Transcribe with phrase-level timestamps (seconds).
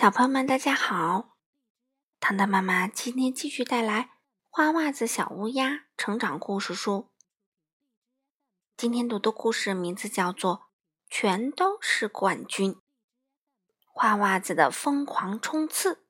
[0.00, 1.36] 小朋友们，大家好！
[2.20, 4.02] 糖糖妈妈今天继续带来
[4.48, 7.10] 《花袜子小乌鸦》成长故事书。
[8.76, 10.56] 今天读的故事名字叫做
[11.10, 12.74] 《全都是冠军》。
[13.88, 16.06] 花袜子的疯狂冲刺。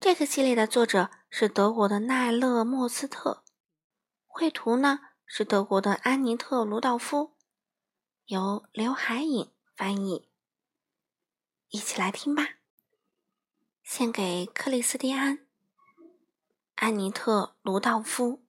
[0.00, 3.44] 这个系列的作者是德国的奈勒莫斯特，
[4.26, 7.36] 绘图呢是德国的安妮特卢道夫，
[8.24, 10.33] 由刘海颖翻译。
[11.74, 12.50] 一起来听吧。
[13.82, 15.38] 献给克里斯蒂安·
[16.76, 18.44] 安妮特·卢道夫。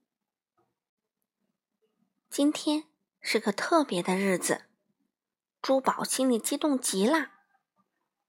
[2.30, 2.84] 今天
[3.20, 4.66] 是个特别的日子，
[5.60, 7.32] 珠宝心里激动极了。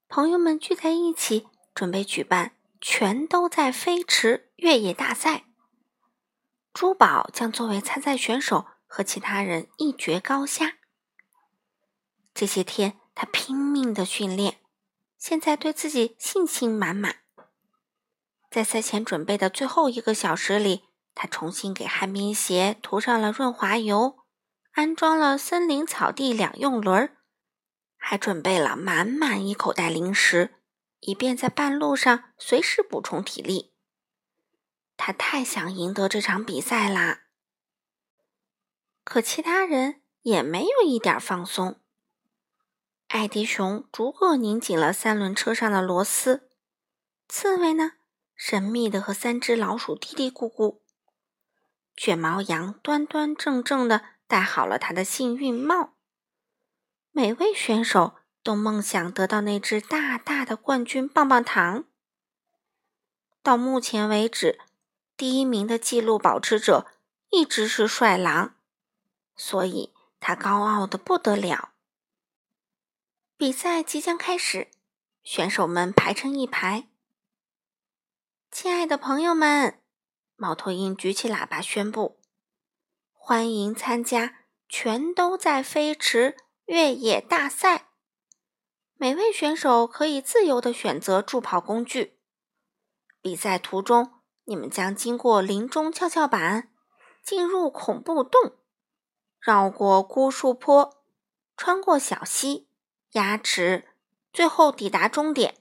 [0.07, 5.45] 朋友们聚在一起，准备举办“全都在飞驰”越野大赛。
[6.73, 10.79] 珠宝将作为参赛选手和其他人一决高下。
[12.33, 14.59] 这些天，他拼命的训练。
[15.17, 17.17] 现在对自己信心满满。
[18.49, 24.19] 在赛前准备的最后一个小时里，他重新给旱冰鞋涂上了润滑油，
[24.71, 27.17] 安装了森林草地两用轮，
[27.97, 30.55] 还准备了满满一口袋零食，
[31.01, 33.73] 以便在半路上随时补充体力。
[34.95, 37.23] 他太想赢得这场比赛啦！
[39.03, 41.81] 可其他人也没有一点放松。
[43.07, 46.49] 艾迪熊逐个拧紧了三轮车上的螺丝，
[47.29, 47.93] 刺猬呢，
[48.35, 50.81] 神秘的和三只老鼠嘀嘀咕咕。
[51.95, 55.93] 卷毛羊端端正正的戴好了他的幸运帽。
[57.11, 61.85] 每位选手都梦想得到那只大大的冠军棒棒糖。
[63.41, 64.59] 到目前为止，
[65.15, 66.85] 第一名的纪录保持者
[67.29, 68.55] 一直是帅狼，
[69.37, 71.69] 所以他高傲的不得了。
[73.39, 74.71] 比赛即将开始，
[75.21, 76.87] 选手们排成一排。
[78.49, 79.79] 亲爱的朋友们，
[80.35, 82.19] 猫头鹰举起喇叭宣布
[83.13, 87.91] ：“欢迎参加‘全都在飞驰’越野大赛！
[88.95, 92.17] 每位选手可以自由的选择助跑工具。
[93.21, 94.13] 比赛途中，
[94.45, 96.73] 你们将经过林中跷跷板，
[97.21, 98.57] 进入恐怖洞，
[99.39, 101.03] 绕过孤树坡，
[101.55, 102.63] 穿过小溪。”
[103.11, 103.87] 牙齿，
[104.33, 105.55] 最后抵达终点，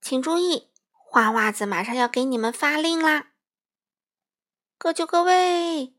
[0.00, 3.32] 请注意，花袜子马上要给你们发令啦！
[4.78, 5.94] 各就各位，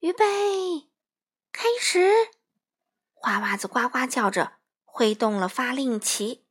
[0.00, 0.88] 预备，
[1.52, 2.30] 开始！
[3.12, 4.54] 花袜子呱呱叫着，
[4.84, 6.44] 挥动了发令旗。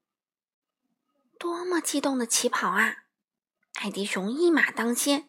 [1.39, 3.05] 多么激动的起跑啊！
[3.73, 5.27] 艾迪熊一马当先，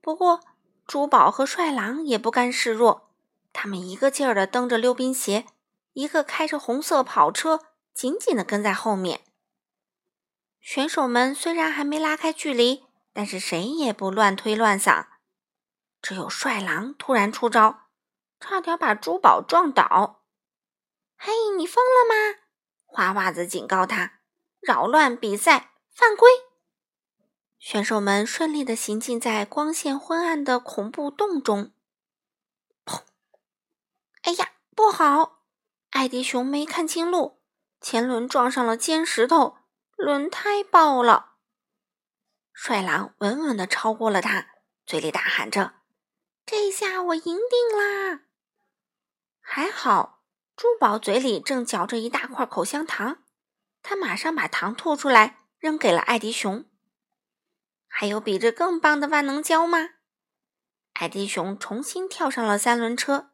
[0.00, 0.40] 不过
[0.86, 3.10] 珠宝和帅狼也不甘示弱，
[3.52, 5.46] 他们一个劲儿的蹬着溜冰鞋。
[5.94, 7.60] 一个开着红色跑车，
[7.92, 9.22] 紧紧的跟在后面。
[10.60, 15.06] 选手们虽然还没拉开距离，但是谁也不乱推乱搡。
[16.02, 17.88] 只有帅狼突然出招，
[18.38, 20.22] 差点把珠宝撞倒。
[21.16, 22.40] 嘿，你疯了吗？
[22.84, 24.20] 花袜子警告他
[24.60, 26.28] ：“扰乱比赛，犯规！”
[27.58, 31.72] 选手们顺利的行进在光线昏暗的恐怖洞中。
[32.84, 33.02] 砰！
[34.22, 35.33] 哎呀，不好！
[35.94, 37.40] 艾迪熊没看清路，
[37.80, 39.58] 前轮撞上了尖石头，
[39.96, 41.36] 轮胎爆了。
[42.52, 44.48] 帅狼稳稳地超过了他，
[44.84, 45.76] 嘴里大喊着
[46.44, 48.22] ：“这下我赢定啦！”
[49.40, 50.24] 还好，
[50.56, 53.22] 珠宝嘴里正嚼着一大块口香糖，
[53.80, 56.68] 他马上把糖吐出来，扔给了艾迪熊。
[57.86, 59.90] 还有比这更棒的万能胶吗？
[60.94, 63.30] 艾迪熊重新跳上了三轮车。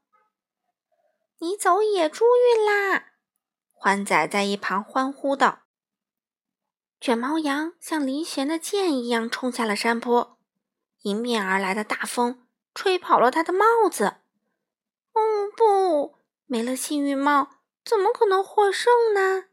[1.42, 3.14] 你走野猪运啦！
[3.72, 5.62] 欢仔在一旁欢呼道。
[7.00, 10.38] 卷毛羊像离弦的箭一样冲下了山坡，
[11.00, 14.16] 迎面而来的大风吹跑了他的帽子。
[15.14, 17.48] 哦不，没了幸运帽，
[17.82, 19.46] 怎么可能获胜呢？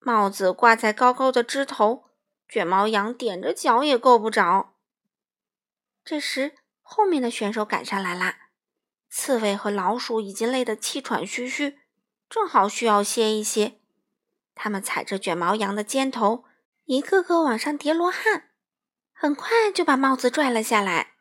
[0.00, 2.06] 帽子挂在高高的枝头，
[2.48, 4.74] 卷毛羊踮着脚也够不着。
[6.04, 8.45] 这时，后面的选手赶上来啦。
[9.08, 11.78] 刺猬和老鼠已经累得气喘吁吁，
[12.28, 13.80] 正好需要歇一歇。
[14.54, 16.44] 他们踩着卷毛羊的肩头，
[16.84, 18.50] 一个个往上叠罗汉，
[19.12, 21.14] 很快就把帽子拽了下来。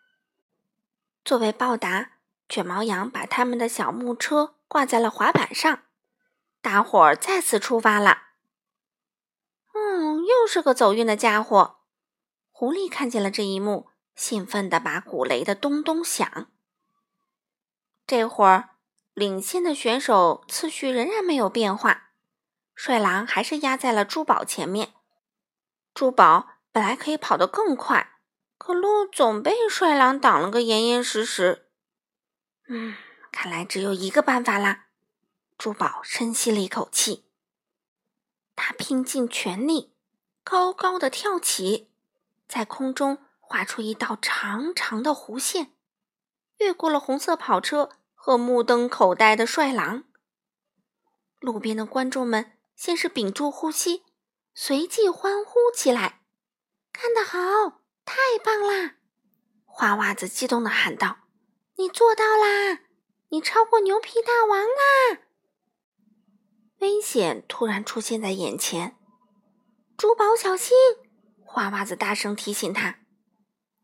[1.24, 2.14] 作为报答，
[2.48, 5.84] 卷毛羊把他们的小木车挂在了滑板上。
[6.62, 8.24] 大伙儿再次出发了。
[9.74, 11.80] 嗯，又是个走运的家伙。
[12.50, 16.48] 狐狸看见了这一幕，兴奋地把鼓擂得咚咚响。
[18.08, 18.70] 这会儿，
[19.14, 22.12] 领先的选手次序仍然没有变化。
[22.76, 24.94] 帅狼还是压在了珠宝前面。
[25.94, 28.20] 珠宝本来可以跑得更快，
[28.58, 31.70] 可路总被帅狼挡了个严严实实。
[32.68, 32.96] 嗯，
[33.32, 34.88] 看来只有一个办法啦。
[35.58, 37.24] 珠宝深吸了一口气，
[38.58, 39.94] 他拼尽全力，
[40.44, 41.90] 高高的跳起，
[42.46, 45.72] 在空中画出一道长长的弧线，
[46.58, 50.04] 越过了红色跑车和目瞪口呆的帅狼。
[51.40, 54.04] 路边的观众们先是屏住呼吸，
[54.54, 56.22] 随即欢呼起来
[56.92, 58.96] ：“干得好，太棒啦！”
[59.66, 61.18] 花袜子激动地喊道
[61.78, 62.80] ：“你做到啦！
[63.30, 65.20] 你超过牛皮大王啦！”
[66.80, 68.98] 危险突然出现在眼前，
[69.98, 70.76] 珠宝小心！
[71.44, 73.00] 花袜子大声提醒他。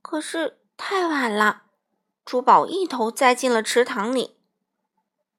[0.01, 1.63] 可是太晚了，
[2.23, 4.38] 珠宝一头栽进了池塘里。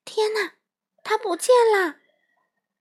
[0.04, 0.54] 天哪，
[1.02, 1.96] 它不见了！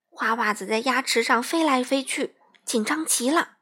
[0.09, 3.57] 花袜子在鸭池上飞来飞去，紧张极了。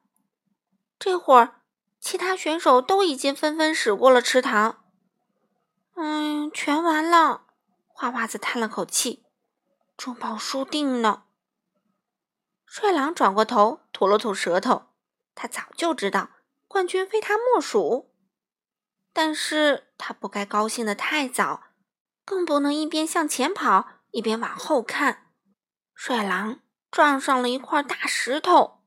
[0.98, 1.62] 这会儿，
[2.00, 4.84] 其他选手都已经纷纷驶过了池塘。
[5.96, 7.48] 嗯，全完了！
[7.88, 9.26] 花袜子叹了口气。
[9.98, 11.26] 珠宝输定了。
[12.66, 14.88] 帅狼转过头，吐了吐舌头。
[15.36, 16.30] 他早就知道
[16.68, 18.14] 冠军非他莫属，
[19.12, 21.62] 但是他不该高兴的太早，
[22.26, 25.28] 更不能一边向前跑一边往后看。
[25.94, 28.82] 帅狼撞上了一块大石头，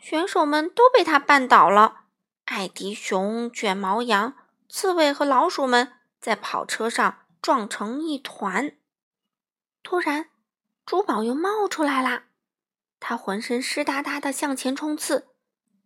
[0.00, 2.06] 选手们都被他绊倒了。
[2.46, 4.34] 艾迪熊、卷毛羊、
[4.68, 8.76] 刺猬和老鼠们在跑车上撞成一团。
[9.84, 10.30] 突然。
[10.86, 12.26] 珠宝又冒出来啦！
[13.00, 15.34] 他浑身湿哒哒的向前冲刺，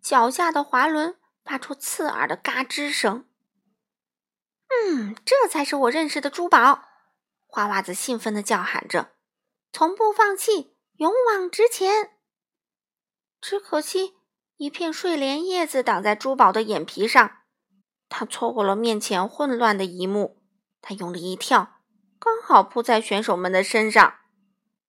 [0.02, 3.24] 脚下的滑轮发出刺耳的嘎吱声。
[4.82, 6.84] 嗯，这才是我认识的珠宝！
[7.46, 9.12] 花袜子兴奋地叫喊着
[9.72, 12.12] ：“从不放弃，勇往直前！”
[13.40, 14.14] 只可惜
[14.56, 17.38] 一片睡莲叶子挡在珠宝的眼皮上，
[18.08, 20.42] 他错过了面前混乱的一幕。
[20.82, 21.80] 他用力一跳，
[22.18, 24.14] 刚好扑在选手们的身上。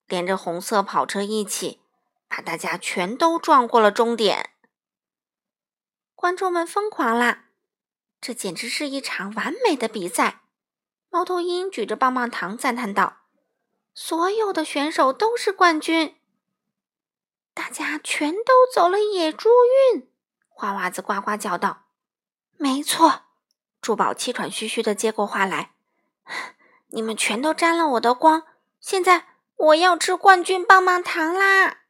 [0.07, 1.81] 连着红色跑车一起，
[2.27, 4.51] 把大家全都撞过了终点。
[6.15, 7.45] 观众们疯狂啦！
[8.21, 10.44] 这简直是一场完美的比赛。
[11.09, 13.23] 猫头鹰举着棒棒糖赞叹道
[13.94, 16.15] ：“所有的选手都是冠军，
[17.53, 19.50] 大家全都走了野猪
[19.94, 20.07] 运。”
[20.47, 21.88] 花袜子呱呱叫道
[22.57, 23.23] ：“没错。”
[23.81, 25.74] 珠宝气喘吁吁的接过话来
[26.91, 28.44] ：“你们全都沾了我的光，
[28.79, 29.27] 现在。”
[29.62, 31.81] 我要吃冠军棒棒糖啦！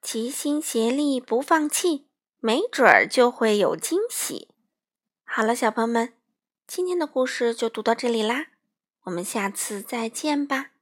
[0.00, 2.03] 齐心协力不放弃，
[2.46, 4.48] 没准儿就会有惊喜。
[5.24, 6.12] 好了，小朋友们，
[6.66, 8.48] 今天的故事就读到这里啦，
[9.04, 10.73] 我们下次再见吧。